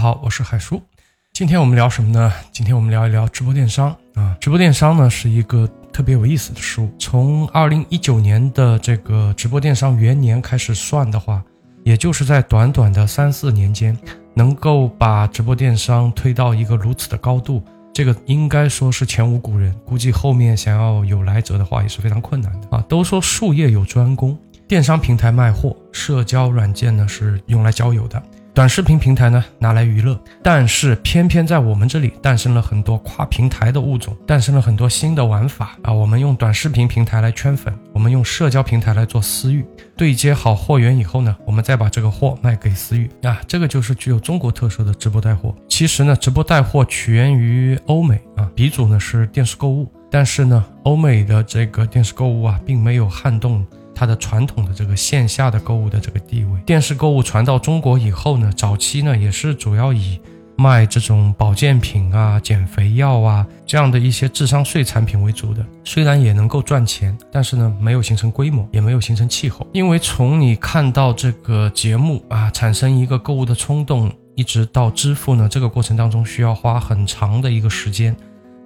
[0.00, 0.80] 好，我是海叔。
[1.34, 2.32] 今天我们聊什么呢？
[2.52, 4.34] 今天我们聊一聊直播电商啊。
[4.40, 6.88] 直播电商呢是一个特别有意思的事物。
[6.98, 11.44] 从二零一九年的这个直播电商元年开始算的话，
[11.84, 13.94] 也就是在短短的三四年间，
[14.32, 17.62] 能够把直播电商推到一个如此的高度，
[17.92, 19.70] 这个应该说是前无古人。
[19.84, 22.82] 估计后面想要有来者的话也是非常困难的啊。
[22.88, 28.22] 都说术业有专攻，电商平台卖货，社交软件呢是用来交友的。
[28.52, 35.92] 短视频平台呢，拿来娱乐，但是偏偏在我们这里诞生了很多跨平台的物种，诞生了很多新的玩法啊！
[35.92, 39.64] 我们用短视频平台来圈粉，我们用社交平台来做私域，
[39.96, 45.54] 对接好货源以后呢，我们再把这个货卖给私域啊，这个就是具有中国特色的直播带货。
[45.68, 53.64] 其实呢，直播带货起源于欧美啊，鼻祖呢是电视购物，但是呢，欧美的这个电视购物啊，并没有撼动。
[54.00, 60.18] 它的传统的这个线下的购物的这个地位，电视购物传到中国以后呢，早期呢也是主要以
[60.56, 65.62] 卖这种保健品啊、减肥药啊这样的一些智商税产品为主的。
[65.84, 69.66] 虽然也能够赚钱，但是呢没有形成规模，也没有形成气候。
[69.74, 78.16] 因为从你看到这个节目啊，产生一个购物的冲动，一直到支付呢，这个过程当中需要花很长的一个时间。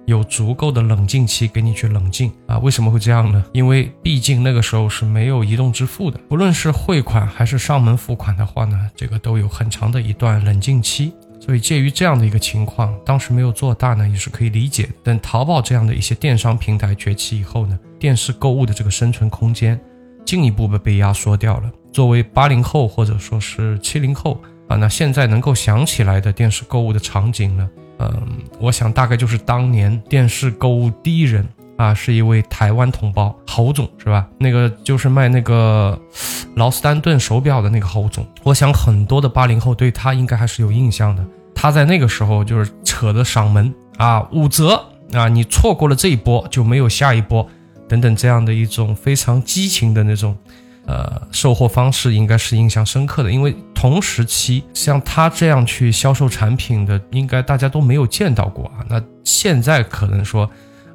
[0.05, 2.57] 有足够的冷静期给你去冷静啊？
[2.59, 3.43] 为什么会这样呢？
[3.53, 11.13] 因为毕竟那个时候是没有移动支付的，不论是汇款还是上门付款的话呢，这个都有很长的一段冷静期。
[11.37, 14.89] 所以介于这样的一个情况，当时没有做大呢，也是可以理解。
[15.03, 19.79] 等淘宝这样的一些电商平台崛起以后呢，电视购物的这个生存空间
[20.25, 21.71] 进一步的被压缩掉了。
[21.91, 27.69] 作为八零后或者说是七零后啊，那现在能够想起来的电视购物的场景呢？
[27.99, 28.11] 嗯，
[28.59, 34.27] 我想大概就是当年电视购物第一人啊，是一位台湾同胞侯总，是吧？
[34.37, 35.97] 那个就是卖那个
[36.55, 38.25] 劳斯丹顿手表的那个侯总。
[38.43, 41.25] 我想很多的八零后对他应该还是有印象的。
[41.53, 47.47] 他在那个时候就是扯的嗓门啊，五折啊，你错过了这一波就没有下一波，
[47.87, 50.37] 等等这样的一种非常激情的那种。
[50.87, 58.85] 呃，售货方式应该是印象深刻的，因为同时期像他这样去销售产品的，应该大家都没有见到过啊。
[58.87, 60.49] 那现在可能说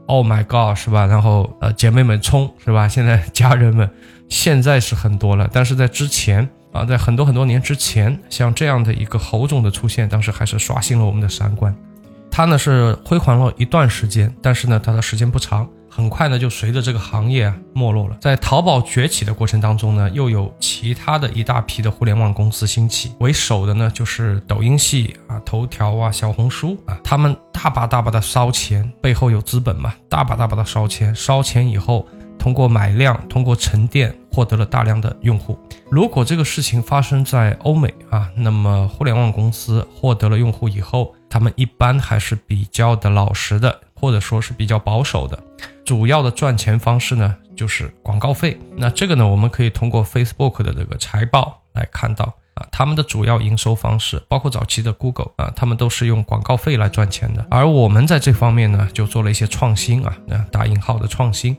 [0.06, 1.06] ，Oh my God，是吧？
[1.06, 2.88] 然后呃，姐妹们冲，是吧？
[2.88, 3.90] 现在家人们
[4.28, 11.74] 现在是很多了，但是在之前啊，在很多很多年之前，像这样的一个侯总的出现，当时还是刷新了我们的三观。
[12.30, 15.68] 他呢是辉煌了一段时间，但是呢，他的时间不长。
[16.00, 18.16] 很快呢，就随着这个行业啊没落了。
[18.20, 23.12] 在淘宝崛起的过程当中呢，又有其他的一大批的互联网公司兴起。
[23.20, 31.14] 为首的呢，就是抖音系啊、头条啊、小红书啊，他们大把大把的烧钱，背后有资本嘛，大把大把的烧钱。
[31.14, 32.08] 烧钱以后，
[32.38, 35.58] 通过买量，通过沉淀，获得了大量的用户。
[35.90, 43.80] 如果这个事情发生在欧美啊，那么互联网公司获得了用户以后，他们一般还是比较的老实的。
[44.00, 45.38] 或者说是比较保守的，
[45.84, 48.58] 主要的赚钱方式呢，就是广告费。
[48.76, 52.24] 那这个呢，我们可以通过 Facebook 的这个财报来看到
[52.54, 57.46] 啊，他们的主要营收方式，包括早期的 Google 啊，他们都是用广告费来赚钱的。
[57.50, 61.54] 而我们在这方面呢，就做了一些创新啊，那打引号的创新，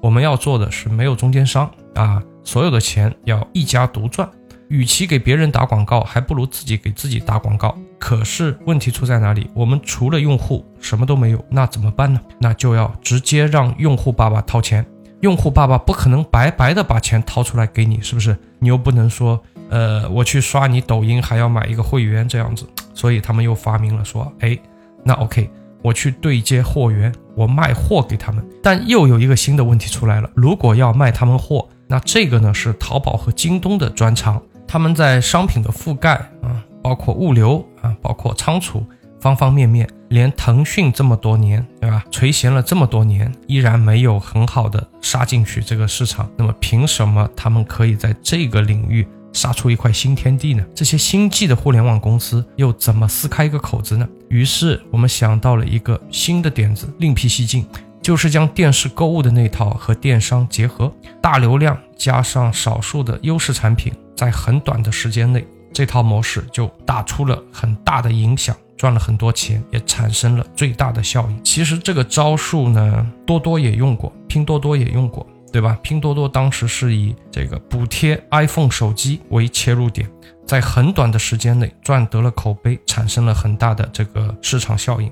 [0.00, 4.28] 我们要做的是没有中间商啊，所有的钱要一家独赚。
[4.72, 7.76] 与其给别人打广告，还不如自己给自己打广告。
[7.98, 9.46] 可是问题出在哪里？
[9.52, 12.18] 我们除了用户什么都没有，那怎么办呢？
[12.38, 14.84] 那就要直接让用户爸爸掏钱。
[15.20, 18.34] 用户爸爸不可能白白的把钱掏出来给你，是不是？
[18.58, 19.38] 你又不能说，
[19.68, 22.66] 呃，我去刷你抖音还要买一个会员这样子。
[22.94, 24.58] 所以他们又发明了说，哎，
[25.04, 25.50] 那 OK，
[25.82, 28.42] 我去对接货源，我卖货给他们。
[28.62, 34.42] 但又有一个新的问题出来了，如果要卖他们货，那这个呢是淘宝和京东的专长。
[34.72, 38.82] 他们在商品的覆盖啊，包括物流啊，包括仓储
[39.20, 42.02] 方方面面，连腾讯这么多年，对吧？
[42.10, 46.26] 垂涎了这么多年，依然没有很好的杀进去这个市场。
[46.38, 50.64] 那么凭什么他们可以在这个领域杀出一块新天地呢？
[50.74, 54.08] 这些星际的互联网公司又怎么撕开一个口子呢？
[54.30, 57.66] 于是我们想到了一个新的点子，另辟蹊径，
[58.02, 63.92] 就是将电视购物的那套和电商结合，大流量加上少数的优势产品。
[64.14, 71.44] 在很短的时间内，这套模式就打出了很大的影响，赚了很多钱，也产生了最大的效应。
[71.44, 75.76] 其实这个招数呢，多多也用过，拼多多也用过，对吧？
[75.82, 80.08] 拼多多当时是以这个补贴 iPhone 手机为切入点，
[80.46, 85.10] 在很短的时间内赚得了口碑，产生了很大的这个市场效应。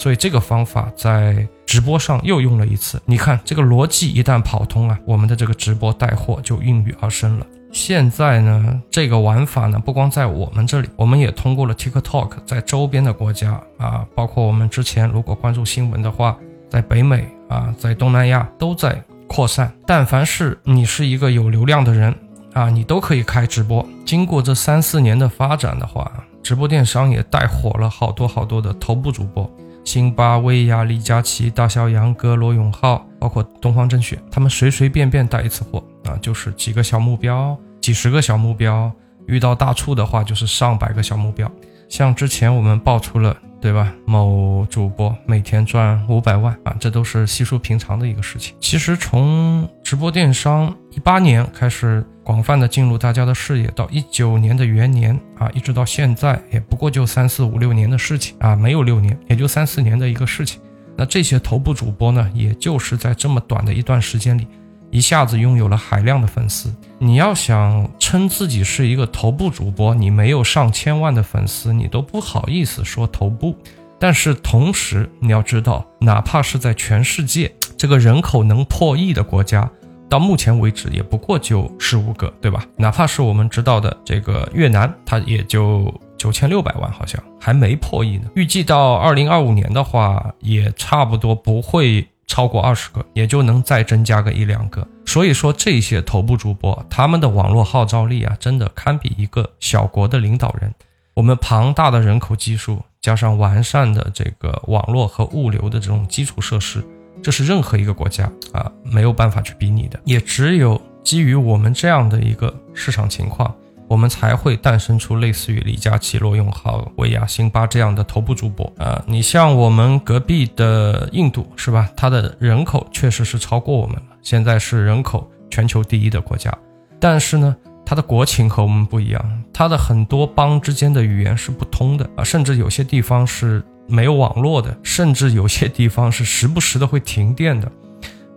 [0.00, 2.98] 所以这个方法在直播上又用了一次。
[3.04, 7.46] 你看这个逻辑一旦跑通啊，我们的这个直播带货就应运而生了。
[7.70, 16.34] 现在呢，这个玩法呢，不光在我们这里，我们也通过了 TikTok 在周边的国家啊，包括我们之前如果关注新闻的话，
[16.70, 19.70] 在北美啊，在东南亚都在扩散。
[19.86, 22.12] 但凡是你是一个有流量的人
[22.54, 23.86] 啊，你都可以开直播。
[24.06, 26.10] 经过这三四年的发展的话，
[26.42, 29.48] 直播电商也带火了好多好多的头部主播，
[29.84, 35.82] 辛巴、薇娅、李佳琦、大小杨哥、罗永浩，包括东方甄选，他们随随便便带一次货。
[36.04, 38.90] 啊，就是几个小目标，几十个小目标，
[39.26, 41.50] 遇到大促的话就是上百个小目标。
[41.88, 43.92] 像之前我们爆出了，对吧？
[44.06, 48.54] 某主播每天赚五百万啊，这都是稀疏平常的一个事情。
[48.58, 60.60] 其实从直播电商一八年开始广泛的进入大家的视野，到一九年的元年啊，一直到现在，也不过就三四五六年的事情啊，没有六年，也就三四年的一个事情。
[60.96, 64.46] 那这些头部主播呢，也就是在这么短的一段时间里。
[64.90, 66.74] 一下子拥有了海量的粉丝。
[66.98, 73.56] 你要想称自己是一个头部主播，你没有上千万的粉丝，你都不好意思说头部。
[73.98, 79.70] 但是同时，你要知道，哪怕是在全世界这个人口能破亿的国家，
[80.08, 82.64] 到目前为止也不过就十五个，对吧？
[82.76, 88.24] 哪怕是我们知道的这个越南，它也就九千六百万，好像还没破亿呢。
[88.34, 92.06] 预计到二零二五年的话，也差不多不会。
[92.30, 94.86] 超过二十个，也就能再增加个一两个。
[95.04, 100.72] 所以说，这些头部主播他们的网络号召力啊，真的堪比一个小国的领导人。
[101.14, 106.84] 我们庞大的人口基数，加上完善的这个网络和物流的这种基础设施，
[107.20, 109.98] 这是任何一个国家啊没有办法去比拟的。
[110.04, 113.52] 也只有基于我们这样的一个市场情况。
[113.90, 119.02] 我们才会诞生出类似于李佳琦、罗永浩、薇娅、辛巴这样的头部主播啊！
[119.04, 121.90] 你像我们隔壁的印度是吧？
[121.96, 126.56] 它的人口确实是超过我们了，现在是人口全球第一的国家。
[127.00, 137.68] 但是呢，它的国情和我们不一样，它的很多邦之间的语言是不通的啊，甚至有些地方是没有网络的，甚至有些地方是时不时的会停电的。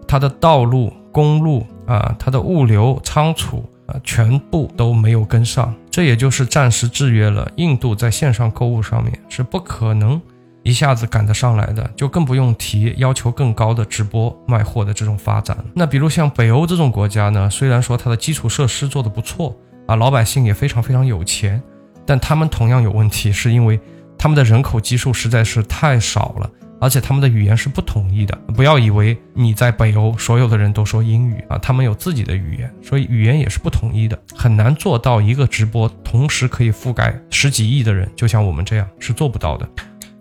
[0.08, 3.64] 它的道路、公路啊，它的物流仓储。
[3.86, 10.22] 啊，全部都没有跟上，这也就是暂时制约了印度在线上购物上面是不可能
[10.64, 15.58] 一下子赶得上来的，就更不用提要求更高的直播卖货的这种发展。
[15.74, 19.54] 那比如像北欧这种国家呢，虽然说它的基础设施做得不错
[19.88, 21.62] 啊，老百姓也非常非常有钱，
[22.06, 23.78] 但他们同样有问题，是因为
[24.18, 26.50] 他们的人口基数实在是太少了。
[26.84, 39.66] 而且他们的语言是不统一的，不要以为你在北欧所有的人都说英语啊，他们有自己的语言，所以语言也是不统一的，很难做到一个直播同时可以覆盖十几亿的人，就像我们这样是做不到的。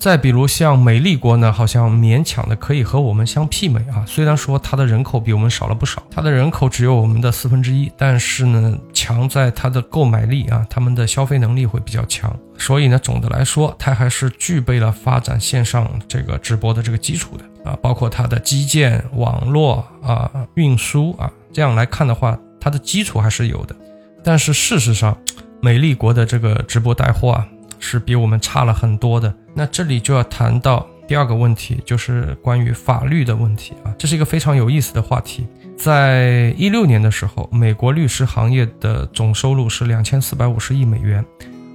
[0.02, 4.02] 再比如像美丽国呢，好像勉强的可以和我们相媲美啊。
[4.04, 12.37] 虽然说它的人口比我们少了不少，它的人口只有我们的四分之一，但是呢，强在它的购买力啊，他们的消费能力会比较强。
[12.58, 23.76] 所以呢，总的来说，它还是具备了发展线上这个直播的这个基础的啊，包括它的基建、网络啊、运输啊，这样来看的话，它的基础还是有的。
[24.25, 25.16] 但是事实上，
[25.60, 27.46] 美丽国的这个直播带货啊。
[27.84, 29.34] 是比我们差了很多的。
[29.54, 35.46] 那这里就要谈到第二个问题，就是关于法律的问题啊，这是一个非常有意思的话题。
[35.76, 41.25] 在一六年的时候，美国律师行业的总收入是两千四百五十亿美元，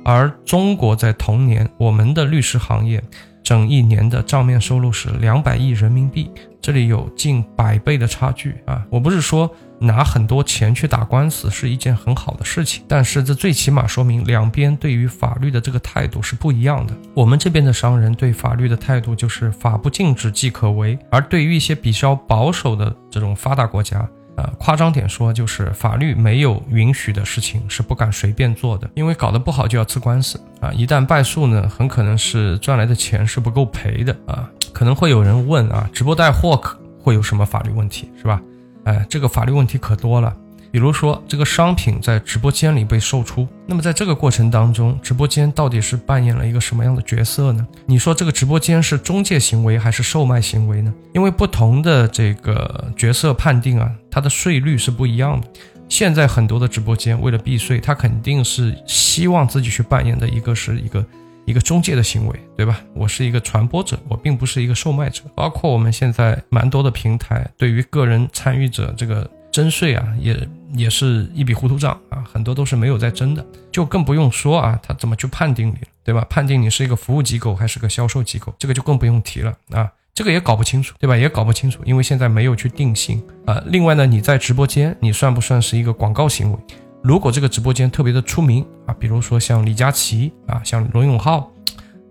[0.04, 3.04] 而中国在同年，我们的律师行业
[3.44, 6.32] 整一年的账面收入是两百亿人民币，
[6.62, 8.86] 这里有近百倍的差距啊！
[8.90, 9.50] 我不是说。
[9.80, 16.94] 拿很多钱去打官司是一件很好的事情，但是这最起码说明两边对于法律的这个态度是不一样的。
[17.14, 34.50] 我们这边的商人对法律的态度就是法不禁止即可为，而对于一些比较保守的这种发达国家，呃，夸张点说就是法律没有允许的事情是不敢随便做的，因为搞得不好就要吃官司啊，一旦败诉呢，很可能是赚来的钱是不够赔的啊。
[34.74, 38.42] 可能会有人问啊，直播带货可会有什么法律问题是吧？
[38.88, 40.34] 哎，这个法律问题可多了，
[40.72, 47.68] 比如说这个商品在直播间里被售出，那么在这个过程当中，直播间到底是扮演了一个什么样的角色呢？
[47.86, 50.94] 你说这个直播间是中介行为还是售卖行为呢？
[51.14, 55.48] 因为不同的这个角色判定啊，它的税率是不一样的。
[55.90, 61.06] 现在很多的直播间为了避税，他肯定是希望自己去扮演的一个是一个。
[61.48, 62.82] 一个中介的行为，对吧？
[62.94, 65.24] 我是一个传播者，我并不是一个售卖者。
[65.34, 70.38] 包括我们现在蛮多的平台，对于个人参与者这个征税啊，也
[70.74, 76.28] 也是一笔糊涂账啊，很多都是没有在征的，就更不用说啊，他怎么去判定你，对吧？
[76.30, 81.16] 判定你是一个服务机构还是个销售机构，这个就更不用提了啊，这个也搞不清楚，对吧？
[81.16, 83.64] 也搞不清楚，因为现在没有去定性啊。
[83.68, 86.60] 另外呢，你在直播间，你算不算是一个广告行为？
[87.08, 91.50] 如果这个直播间特别的出名啊，比如说像李佳琦啊，像罗永浩，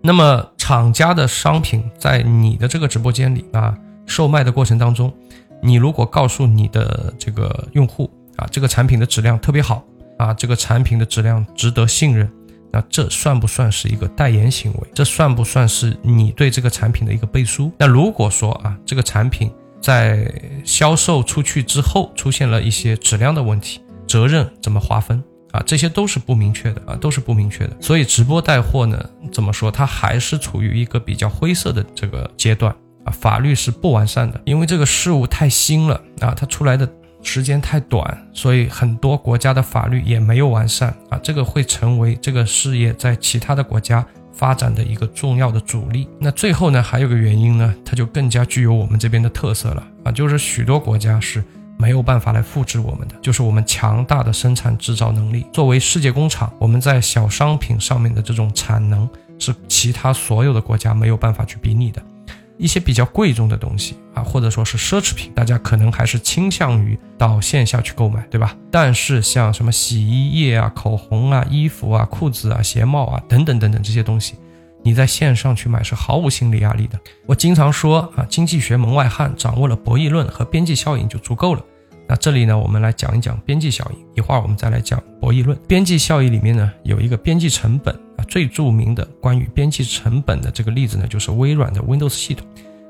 [0.01, 3.77] 那么厂家的商品在你的这个直播间里啊，
[4.07, 5.13] 售卖的过程当中，
[5.61, 9.83] 你如果告诉你的这个用户啊，这个产品的质量特别好
[10.17, 12.27] 啊，这个产品的质量值得信任，
[12.71, 14.87] 那这算不算是一个代言行为？
[14.95, 17.71] 这算不算是你对这个产品的一个背书？
[17.77, 20.27] 那如果说啊，这个产品在
[20.65, 25.21] 销售出去之后出现了一些质量的问题，责任怎么划分
[25.51, 25.61] 啊？
[25.65, 27.75] 这些都是不明确的啊，都是不明确的。
[27.81, 29.69] 所以直播带货呢，怎么说？
[29.69, 32.73] 它还是处于一个比较灰色的这个阶段
[33.03, 33.11] 啊。
[33.11, 36.89] 法律是不完善的，因为这个事物太新了啊，它出来的
[37.21, 41.19] 时间太短，所以很多国家的法律也没有完善啊。
[41.21, 46.07] 这个会成为这个事业在其他的国家发展的一个重要的阻力。
[46.19, 51.43] 那最后呢，还有个原因呢，它就更加具有我们这边的特色了啊，就是许多国家是。
[51.77, 55.45] 没有办法来复制我们的，就是我们强大的生产制造能力。
[55.53, 59.07] 作为世界工厂，我们在小商品上面的这种产能
[59.37, 62.01] 是其他所有的国家没有办法去比拟的。
[62.57, 68.55] 一些比较贵重的东西啊，或者说是奢侈品，大家可能还是倾向于到线下去购买，对吧？
[68.71, 74.33] 但是像什么洗衣液啊、口红啊、衣服啊、裤子啊、鞋帽啊等等等等这些东西。
[74.87, 76.97] 你在线上去买是毫无心理压力的。
[77.25, 81.61] 我经常说啊，经济学门外汉掌握了博弈论和边际效应就足够了。
[82.07, 84.05] 那这里呢，我们来讲一讲边际效应。
[84.15, 85.59] 一会儿我们再来讲博弈论。
[85.67, 92.47] 边际效应里面呢，有一个边际成本啊，最著名的关于边际成本的这个例子呢，就是微软的 Windows 系统。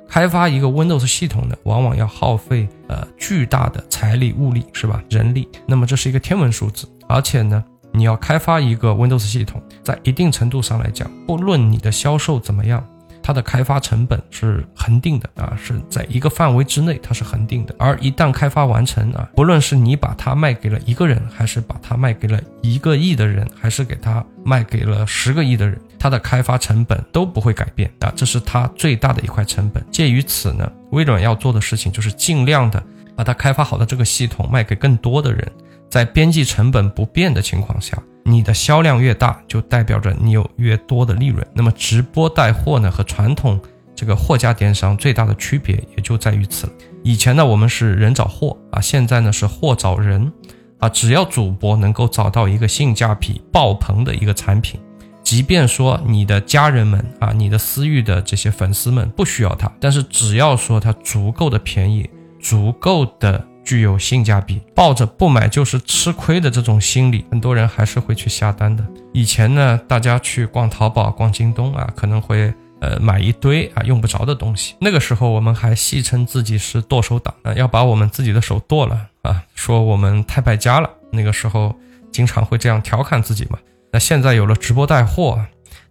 [0.07, 5.03] 开发一个 Windows 系统呢，往往要耗费呃巨大的财力物力，是吧？
[5.09, 5.49] 人力。
[5.65, 7.65] 那么这是一个天文数字，而且呢。
[7.97, 12.85] 你要开发一个 Windows 系统，在一定程度上来讲，不论你的销售怎么样，
[13.23, 17.75] 它的开发成本是恒定的啊，是在一个范围之内，它是恒定的。
[17.79, 29.83] 而一旦开发完成啊，不论是你把它卖给了一个人，还是把它卖给了一个亿的人，还是给它卖给了十个亿的人，它的开发成本都不会改变啊，这是它最大的一块成本。
[29.91, 32.81] 介于此呢，微软要做的事情就是尽量的
[33.15, 35.51] 把它开发好的这个系统卖给更多的人。
[35.89, 41.45] 在边际成本不变的情况下，你的销量越大，就代表着你有越多的利润。
[41.53, 43.59] 那么直播带货呢，和传统
[43.95, 46.73] 这个货架电商最大的区别也就在于此了。
[47.03, 50.31] 以前呢，我们是人找货啊，现在呢是货找人
[50.79, 50.89] 啊。
[50.89, 54.79] 只要主播能够找到一个性价比爆棚的一个产品，
[55.23, 62.09] 即便说你的家人们啊，你的私域的这些粉丝们不需要它，但是只要说它足够的便宜，
[62.41, 63.41] 足够的。
[63.67, 68.81] 具有性价比，抱着不买就是吃亏的这种心理，很多人还是会去下单的。
[69.13, 74.73] 以前呢，大家去逛淘宝、逛京东啊，可能会呃买一堆啊用不着的东西。
[74.79, 80.89] 那个时候我们还戏称自己是剁手党啊，要把我们自己的手剁了啊，说我们太败家了。
[81.11, 81.75] 那个时候
[82.09, 83.59] 经常会这样调侃自己嘛。
[83.91, 85.45] 那现在有了直播带货，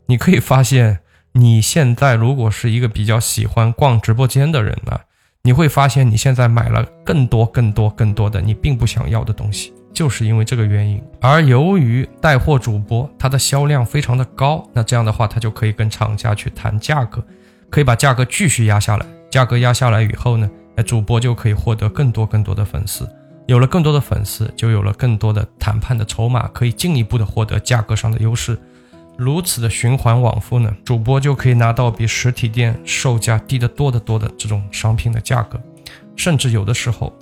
[0.06, 1.00] 你可以发现，
[1.32, 4.98] 你现在如果是一个比较喜欢逛直播间的人呢。
[5.46, 11.00] 你会发现你现在买了更多、更多、更多的你并不想要的东西，就是因为这个原因。
[11.20, 17.24] 而由于带货主播他的销量非常的高，那这样的话他就可以跟厂家去谈价格，
[17.70, 19.06] 可以把价格继续压下来。
[19.30, 23.08] 价格压下来以后呢，哎，主播就可以获得更多更多的粉丝。
[23.46, 28.58] 有了更多的粉丝，就有了更多的谈判的筹码，可以进一步的获得价格上的优势。
[29.16, 35.60] 如此的循环往复呢，主播就可以拿到比实体店售价低得多得多的这种商品的价格，
[36.14, 37.12] 甚至有的时候，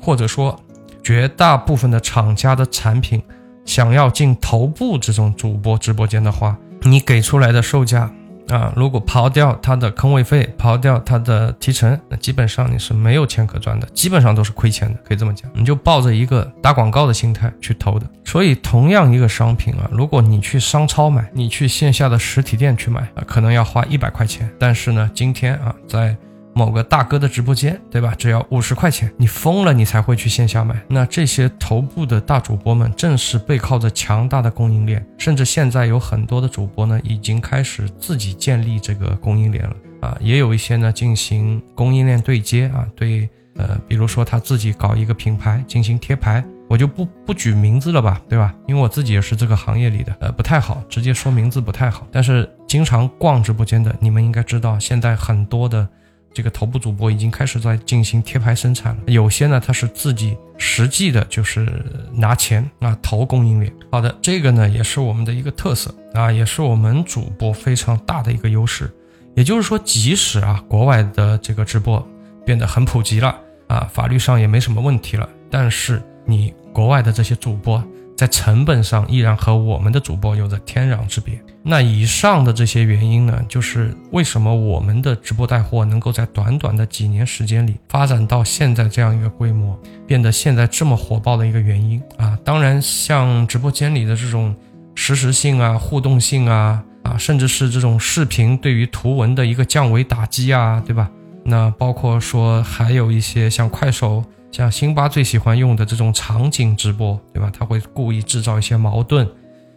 [0.00, 0.58] 或者说
[1.02, 3.22] 绝大部分的厂家的产品，
[3.64, 8.12] 想要进头部这种主播直播间的话，你给出来的售价。
[8.48, 15.50] 啊，如果刨掉它的坑位费，刨掉它的提成，那基本上你是没有钱可赚的，基本上都是亏钱的，可以这么讲。
[15.54, 18.06] 你就抱着一个打广告的心态去投的。
[18.24, 24.50] 所以，同样一个商品啊，如果你去商超买，你去线下的实体店去买啊，可能要花一百块钱。
[24.58, 26.16] 但是呢，今天啊，在
[26.58, 28.12] 某个大哥的直播间，对吧？
[28.18, 30.74] 只要五十块钱，你疯了，你才会去线下买。
[30.88, 40.18] 那这些头部的大主播们，正是背靠着强大的供应链，甚至现在有很多的主播呢，已经开始自己建立这个供应链了啊。
[40.20, 48.52] 也有一些呢，进行供应链对接啊，对，呃，比如说他自己搞一个品牌进行贴牌，我就不不举名字了吧，对吧？
[48.66, 52.04] 因为我自己也是这个行业里的，呃，不太好直接说名字不太好。
[52.10, 55.88] 但是经常逛直播间的，你们应该知道，现在很多的。
[56.32, 61.82] 这个头部主播已经开始在进行贴牌生产了，有些呢他是自己实际的，就是
[62.12, 63.72] 拿钱啊投供应链。
[63.90, 68.88] 好的，这个呢也是我们的一个特色啊，也是我们主播非常大的一个优势。
[69.34, 72.06] 也就是说，即使啊国外的这个直播
[72.44, 77.82] 变得很普及了啊，法律上也没什么问题了，但是你国外的这些主播
[78.16, 81.40] 在成本上依然和我们的主播有着天壤之别。
[81.70, 92.38] 那以上的这些原因呢，就是为什么我们的直播带货能够在短短的几年时间里发展到现在这样一个规模，变得现在这么火爆的一个原因啊。
[92.42, 94.56] 当然，像直播间里的这种
[94.94, 101.10] 实时性啊、互动性啊啊，甚至是这种视频对于图文的一个降维打击啊，对吧？
[101.44, 104.24] 那包括说还有一些像快手。
[104.50, 107.52] 像辛巴最喜欢用的这种场景直播，对吧？
[107.52, 109.28] 他会故意制造一些矛盾，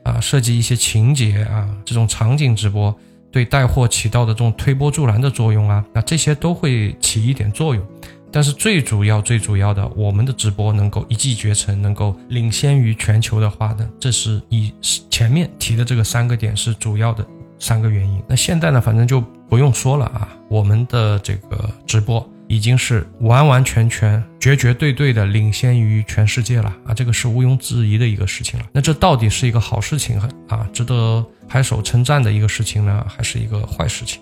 [0.04, 2.96] 啊，设计一些情节啊，这种场景直播
[3.32, 7.86] 对带货起到的这种推波助澜的作用啊，那这些都会起一点作用。
[8.34, 14.74] 但是最主要、最主要的，我们的直播能够一骑绝尘，能够领先于全球的话呢，这是以
[15.10, 17.26] 前面提的这个三个点是主要的
[17.60, 18.24] 三个原因。
[18.30, 22.26] 那现在呢，反正就不用说了啊，我们的这个直播。
[22.52, 26.94] 已经是完完全全、绝绝对对的领先于全世界了啊！
[26.94, 28.66] 这个是毋庸置疑的一个事情了。
[28.74, 34.20] 那这到底是一个好事情啊，值得拍手称赞的一个事情呢，还是一个坏事情？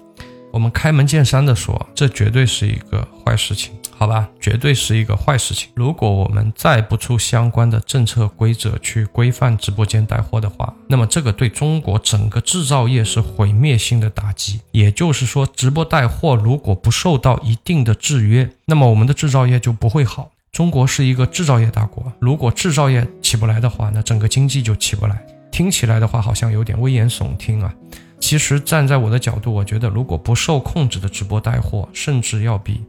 [0.53, 3.74] 我们开门见山的说，这绝对是一个坏事情。
[3.99, 5.69] 好吧，绝对是一个坏事情。
[5.75, 14.61] 如果我们再不出相关的政策规则去规范直播间带货的话，那么这个对中国整个制造业是毁灭性的打击。
[14.71, 20.31] 也就是说，直播带货如果不受到一定的制约，那么我们的制造业就不会好。
[20.53, 25.21] 中国是一个制造业大国，如果制造业起不来的话，那整个经济就起不来。
[25.51, 27.75] 听起来的话，好像有点危言耸听啊。
[28.21, 32.79] 其实站在我的角度，我觉得如果不受控制的直播带货，甚至要比。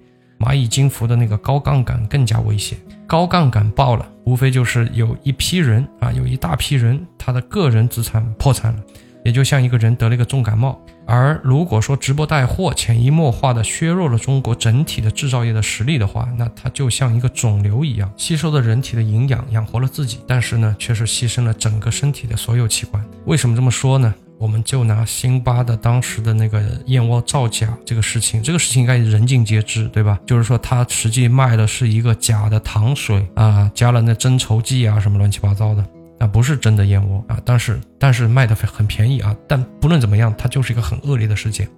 [0.40, 8.78] 蚂蚁金服的那个高杠杆更加危险，高杠杆爆了，无非就是有一批人啊，有一大批人，他的个人资产破产了，
[9.22, 10.80] 也就像一个人得了一个重感冒。
[11.06, 23.04] 而如果说直播带货潜移默化的削弱了中国整体的制造业的实力的话，那它就像一个肿瘤一样，吸收了人体的营养，养活了自己，但是呢，却是牺牲了整个身体的所有器官。
[23.26, 24.14] 为什么这么说呢？
[24.40, 30.18] 我们就拿辛巴的当时的那个燕窝造假这个事情，这个事情应该人尽皆知，对吧？
[30.24, 35.84] 就是说他实际卖的是一个假的糖水啊，加了那增稠剂啊，什么乱七八糟的，
[36.18, 37.38] 那不是真的燕窝啊。
[37.44, 39.36] 但是但是卖的很便宜啊。
[39.46, 41.68] 但不论怎么样，它就是一个很恶劣的事件。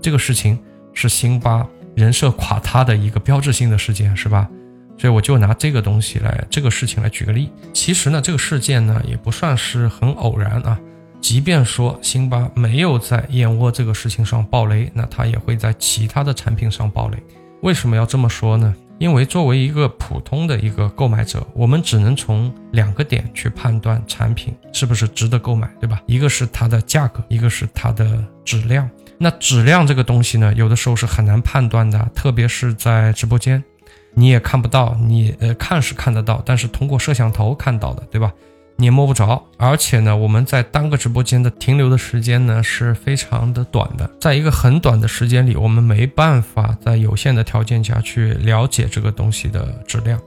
[0.00, 0.56] 这个事情
[0.92, 4.48] 是辛巴人设垮塌的一个标志性的事件，是吧？
[4.96, 7.50] 所以我就拿这个东西来这个事情来举个例。
[7.72, 10.78] 其实呢，这个事件呢也不算是很偶然啊。
[11.24, 17.16] 即便说辛巴没有在燕窝这个事情上爆雷，那他也会在其他的产品上爆雷。
[17.62, 18.74] 为什么要这么说呢？
[18.98, 25.98] 因为作为一个普通的一个购买者，我们只能从两个点去判断产品是不是值得购买，对吧？
[26.04, 28.86] 一个是它的价格，一个是它的质量。
[29.16, 33.64] 那质量这个东西呢，有的时候是很难判断的，特别是在直播间，
[34.12, 38.30] 你也看不到，你呃看是看得到，但是通过摄像头看到的，对吧？
[38.76, 50.20] 你也摸不着，而且呢，我们在单个直播间的停留的时间呢是非常的短的，在一个很短的时间里，我们没办法在有限的条件下去了解这个东西的质量，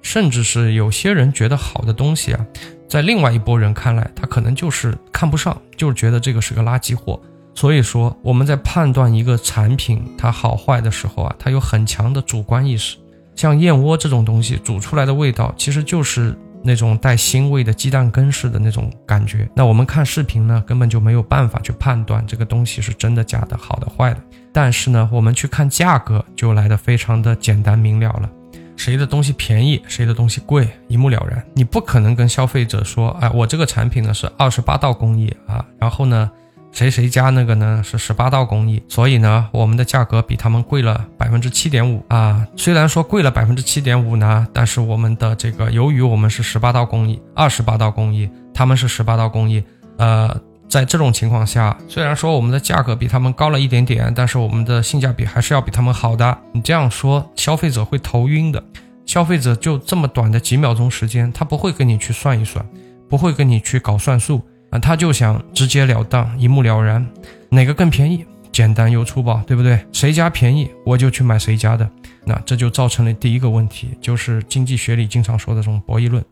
[0.00, 2.46] 甚至是有些人觉得好的东西啊，
[2.88, 7.20] 在另外一拨人看来，他可能就是看不上，就是觉得这个是个垃圾货。
[7.52, 12.96] 所以说，我们在判断一个产品它好坏的时候啊，它有很强的主观意识。
[13.34, 16.38] 像燕窝这种东西煮出来的味道，其实就是。
[16.62, 24.20] 那种带腥味的鸡蛋羹似的那种感觉，那我们看视频呢，根本就没有办法去判断这个东西是真的假的、好的坏的。
[24.52, 28.30] 但是呢，我们去看价格就来的非常的简单明了了，
[28.76, 31.44] 谁的东西便宜，谁的东西贵，一目了然。
[31.54, 36.30] 你不可能跟消费者说，哎，我这个产品呢是二十八道工艺啊，然后呢。
[36.70, 42.46] 谁谁家那个呢是十八道工艺，所以呢，我们的价格比他们贵了百分之七点五啊。
[42.56, 49.64] 虽然说贵了百分之七点五呢，但是我们的这个，由于我们是十八道工艺，二十八道工艺，他们是十八道工艺，
[49.96, 50.34] 呃，
[50.68, 56.38] 在这种情况下，虽然说我们的价格比他们高了一点点，但是我们的性价比还是要比他们好的。
[56.52, 58.62] 你这样说，消费者会头晕的。
[59.06, 62.62] 消费者就这么短的几秒钟时间，他不会跟你去算一算，
[63.08, 64.42] 不会跟你去搞算术。
[64.70, 67.06] 啊，他就想直截了当、一目了然，
[67.50, 69.84] 哪个更便宜，简单又粗暴，对不对？
[69.92, 71.88] 谁家便宜，我就去买谁家的。
[72.24, 76.22] 那这就造成了第一个问题，就是经济学里经常说的这种博弈论。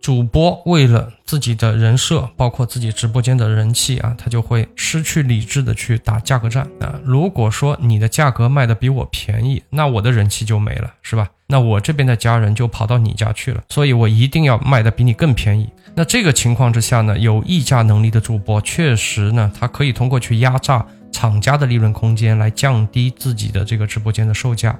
[0.00, 6.98] 主播为了自己的人设，包括自己直播间的人气啊，他就会失去理智的去打价格战啊。
[7.04, 11.28] 如果说你的价格卖的比我便宜，那我的人气就没了，是吧？
[11.48, 15.68] 那我这边的家人就跑到你家去了，所以我一定要卖的比你更便宜。
[15.94, 24.78] 那这个情况之下呢，有议价能力的主播确实呢，他可以通过去压榨厂家的利润空间来降低自己的这个直播间的售价，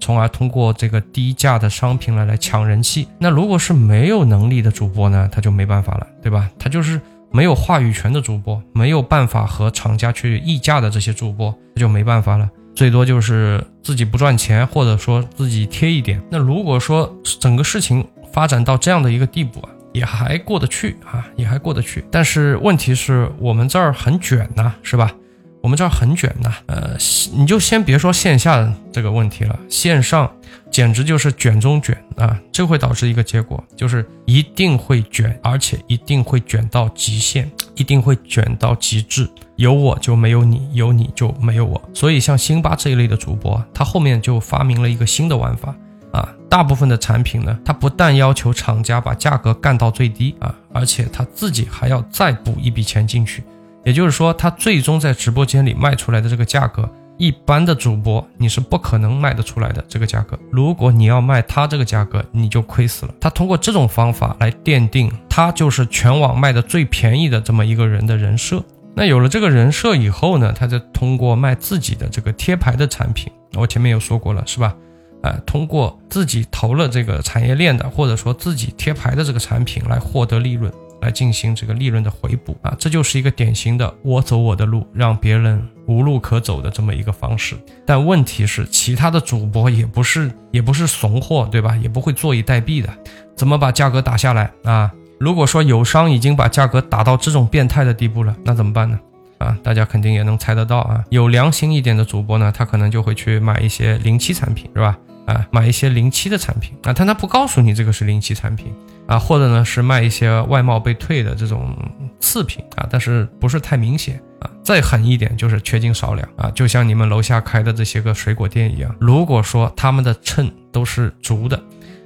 [0.00, 3.06] 从而通过这个低价的商品来来抢人气。
[3.18, 6.48] 那如果是没有能力的主播呢，他就没办法了，对吧？
[6.58, 12.48] 他就是没有话语权的主播，没有办法和厂家去议价的这些主播，他就没办法了。
[12.74, 16.22] 最多就是自己不赚钱，或者说自己贴一点。
[16.30, 22.04] 那如果说整个事情发展到这样的一个地步啊，也还过得去啊，也还过得去。
[22.10, 25.12] 但是问题是我们这儿很卷呐，是吧？
[25.60, 26.52] 我们这儿很卷呐。
[26.66, 26.96] 呃，
[27.34, 30.30] 你就先别说线下这个问题了，线上。
[30.70, 32.34] 简直就是卷中卷啊！
[32.50, 39.28] 这会导致一个结果，就是一定会卷，而且一定会卷到极限，一定会卷到极致。
[39.56, 41.90] 有我就没有你，有你就没有我。
[41.92, 45.76] 所以像辛巴这一类的主播，他后面就发明了一个新的玩法
[46.12, 46.28] 啊！
[46.48, 53.42] 大部分的产品呢，他不但要求厂家把价格干到最低啊，而且他自己还要再补一笔钱进去。
[53.84, 56.88] 也就是说，他最终在直播间里卖出来的这个价格。
[57.18, 63.14] 一般的主播你是不可能卖得出来的这个价格，如果你要卖他这个价格，你就亏死了。
[63.20, 68.64] 他通过这种方法来奠定他就是全网卖的最便宜的这么一个人的人设。
[68.94, 74.74] 那有了这个人设以后呢，他再通过卖自己的这个贴牌的产品，我前面有说过了，是吧？
[75.22, 80.72] 呃，通过自己投了这个产业链的，或者说自己贴牌的这个产品来获得利润。
[81.00, 87.56] 来进行这个利润的回补啊，这就是一个典型的我走我的路，让别人无路可走的这么一个方式。
[87.84, 91.76] 但问题是，其他的主播也不是也不是怂货，对吧？
[91.82, 92.88] 也不会坐以待毙的。
[93.34, 94.92] 怎么把价格打下来啊？
[95.18, 98.96] 如果说友商已经把价格打到这种变态的地步了，那怎么办呢？
[99.38, 101.04] 啊，大家肯定也能猜得到啊。
[101.10, 104.96] 有良心一点的主播呢，他可能就会去买一些零七产品，是吧？
[105.26, 108.72] 啊，买一些临期的产品啊，但他不告诉你这个是临期产品。
[109.08, 111.76] 啊，或者呢是卖一些外贸被退的这种
[112.20, 114.48] 次品啊，但是不是太明显啊。
[114.62, 118.94] 再狠一点就是缺斤少两啊，就像你们楼下开的这些个水果店一样。
[119.00, 121.60] 如果说他们的称都是足的，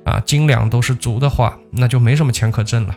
[0.07, 2.97] 啊斤两都是足的话，那就没什么钱可挣了。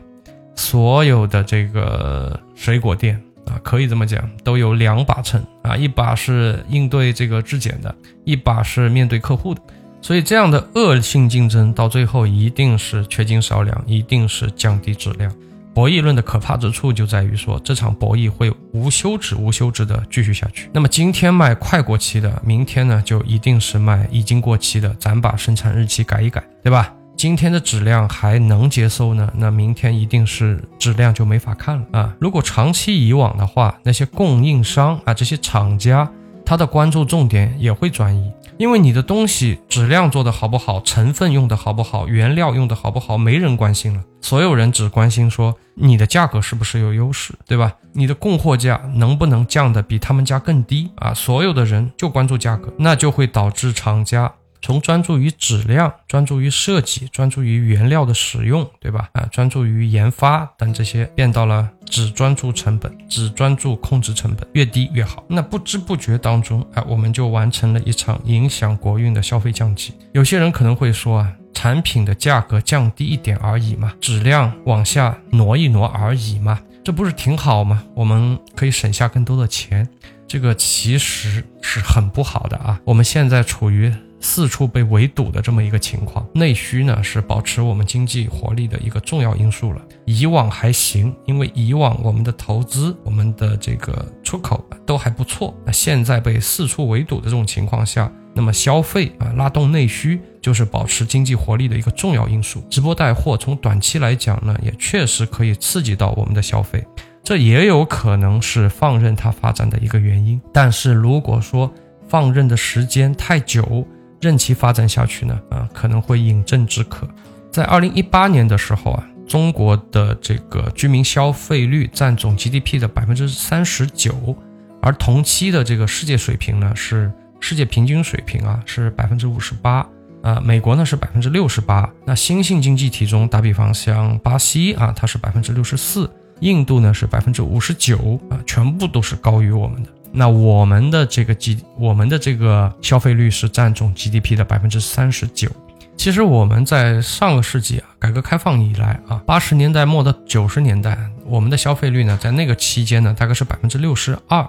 [0.56, 9.62] 所有的这个水果店啊，可以这么讲，都有两把秤啊，一把是应对这个质检的，一把是面对客户的。
[10.02, 15.32] 所以，这样的恶性竞争到最后一定是缺斤少两，一定是降低质量。
[15.74, 20.70] 博弈论的可怕之处就在于说，这场博弈会无休止、无休止的继续下去。
[20.74, 26.94] 那么，今天卖快过期的，明天呢就一定是卖已经过期的，咱把生产日期改一改，对吧？
[27.16, 32.16] 今天的质量还能接受呢，那明天一定是质量就没法看了啊！
[32.18, 36.10] 如果长期以往的话，那些供应商啊，这些厂家，
[36.46, 38.32] 他的关注重点也会转移。
[38.60, 44.04] 因为你的东西质量做的好不好，成分用的好不好，原料用的好不好，没人关心了。
[44.20, 47.72] 所有人只关心说你的价格是不是有优势，对吧？
[47.94, 51.14] 你的供货价能不能降的比他们家更低啊？
[51.14, 54.30] 所有的人就关注价格，那就会导致厂家。
[54.62, 59.10] 从专注于质量、专注于设计、专注于原料的使用，对吧？
[59.14, 65.24] 啊，专注于研发等这些，变到了只专注成本、只专注控制成本，越低越好。
[65.28, 69.94] 那不知不觉当中，啊，我们就完成了一场影响国运的消费降级。
[70.12, 77.84] 有些人可能会说啊，产品的价格降低一点而已嘛，质量往下挪一挪而已嘛，这不是挺好吗？
[77.96, 79.88] 我们可以省下更多的钱。
[80.28, 82.80] 这个其实是很不好的啊。
[82.84, 83.92] 我们现在处于。
[84.22, 89.82] 四处被围堵的这么一个情况，内需呢是保持我们经济活力的一个重要因素了。
[90.06, 95.56] 以往还行，因为以往我们的投资、我们的这个出口都还不错。
[95.66, 102.62] 那现在被四处围堵的这种情况下，那么消费啊，拉动内需就是保持经济活力的一个重要因素。
[102.70, 106.86] 直播带货从短期来讲呢，也确实可以刺激到我们的消费，
[107.24, 110.42] 这也有可能是放任它发展的一个原因。
[110.54, 111.72] 但是如果说
[112.08, 113.86] 放任的时间太久，
[114.22, 117.08] 任其发展下去呢，啊，可能会饮鸩止渴。
[117.52, 124.36] 在二零一八年的时候啊，中国的这个居民消费率占总 GDP 的百分之三十九，
[124.82, 129.88] 而同期的这个世界水平呢是世界平均水平啊是百分之五十八
[130.22, 131.90] 啊，美国呢是百分之六十八。
[132.06, 136.10] 那新兴经济体中，打比方像巴西啊，它是百分之六十四，
[136.42, 139.90] 印度呢是百分之五十九啊，全部都是高于我们的。
[140.12, 145.50] 那我们的这个 G，我们的这个消费率是占总 GDP 的百分之三十九。
[145.96, 154.48] 其实我们在上个世纪啊，改革开放以来啊，八十年代末到九十年代，我们的消费率呢，在那个期间呢，大概是百分之六十二。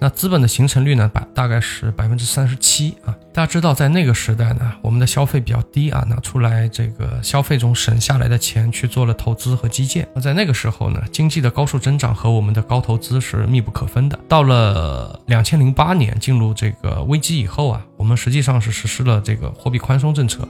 [0.00, 3.14] 那资本的形成率呢，百大概是百分之三十七啊。
[3.34, 10.08] 大家知道，在那个时代呢，我们的消费比较低啊，拿出来这个消费中省下来的钱去做了投资和基建。
[10.14, 14.18] 那在那个时候呢，经济的高速增长和我们的高投资是密不可分的。
[14.26, 20.48] 到了两千零八年进入这个危机以后啊，我们实际上是实施了这个货币宽松政策。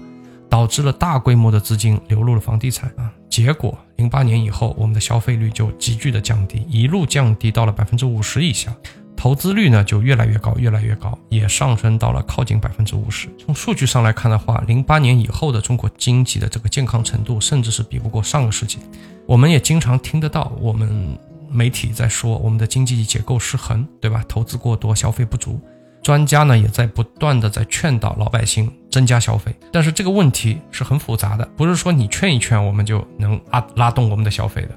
[0.49, 8.75] 导致了大规模的资金流入了房地产啊，结果零八年以后，我们的消费率就急剧的降低，一路降低到了百分之五十以下，
[9.21, 13.29] 投资率呢就越来越高，越来越高，也上升到了靠近百分之五十。
[13.39, 18.79] 从数据上来看的话，零八年以后的中国经济的这个健康程度，甚至是比不过上个世纪。
[19.27, 21.19] 我们也经常听得到我们
[21.51, 24.25] 媒体在说我们的经济结构失衡，对吧？
[24.27, 25.61] 投资过多，消费不足。
[26.03, 34.71] 专家呢也在不断的在劝导老百姓增加消费，但是这个问题是很复杂的，不是说你劝一劝我们就能拉拉动我们的消费的。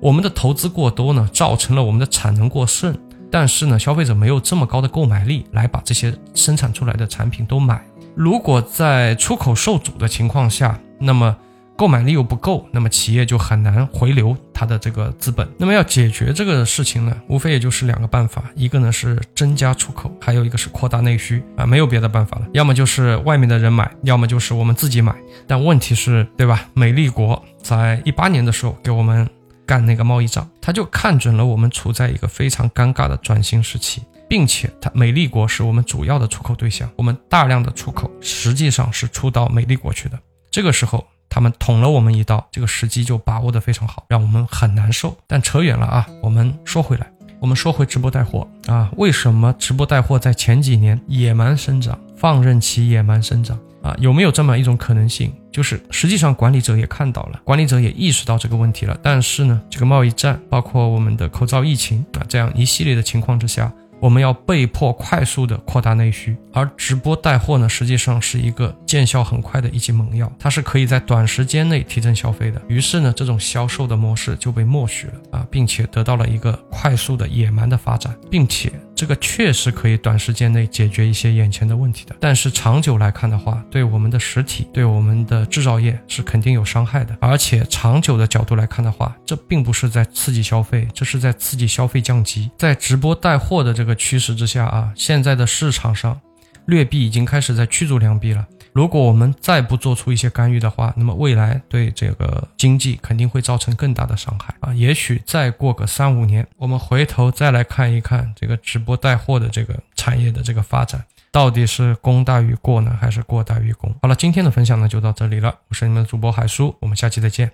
[0.00, 2.98] 我们的投资过多呢，造成了我们的产能过剩，
[3.32, 7.82] 但是呢，消费者没有这么高的购买力来把这些生产出来的产品都买。
[8.14, 11.36] 如果在出口受阻的情况下，那么。
[11.74, 15.48] 购买力又不够，那么企业就很难回流它的这个资本。
[15.56, 22.46] 那么要解决这个事情呢，无非也就是两个办法，一个呢是增加出口，还有一个是扩大内需啊，没有别的办法了。
[22.52, 25.12] 要么就是外面的人买，要么就是我们自己买。
[25.48, 26.68] 但问题是，对吧？
[26.74, 29.28] 美丽国在一八年的时候给我们
[29.72, 40.18] 干那个贸易战，他就看准了我们处在一个非常尴尬的转型时期，并且他美利国是我们主要的出口对象，我们大量的出口实际上是出到美利国去的。
[40.50, 41.02] 这个时候。
[41.34, 45.16] 他们捅了我们一刀，这个时机就把握得非常好，让我们很难受。
[45.26, 53.94] 但扯远了啊，我们说回来，我们说回直播带货啊，为什么直播带货在前几年野蛮生长，放任其野蛮生长啊？
[53.98, 63.72] 有没有这么一种可能性，就是实际上管理者也看到了，管理者也意识到这个问题了，但是呢，这个贸易战，包括我们的口罩疫情啊，这样一系列的情况之下。
[64.00, 72.60] 我们要被迫快速的扩大内需，而直播带货呢，实际上是一个见效很快的一剂猛药，它是可以在短时间内提振消费的。
[72.66, 78.72] 于是呢，这种销售的模式就被默许了啊，并且得到了一个快速的野蛮的发展，并且。
[79.02, 87.18] 这个确实可以短时间内解决一些眼前的问题的，但是长久来看的话，对我们的实体、对我们的制造业是肯定有伤害的。
[87.20, 92.48] 而且长久的角度来看的话，这并不是在刺激消费，这是在刺激消费降级。
[92.56, 96.20] 在直播带货的这个趋势之下啊，现在的市场上
[96.66, 98.46] 劣币已经开始在驱逐良币了。
[98.72, 104.72] 如果我们再不做出一些干预的话，那么未来对这个经济肯定会造成更大的伤害啊！
[104.74, 113.94] 也许再过个三五年，我们回头再来看一看这个直播带货的这个产业的这个发展，到底是功大于过呢，还是过大于功？
[114.02, 117.52] 好了，今天的分享呢就到这里了，我是你们的主播海叔，我们下期再见。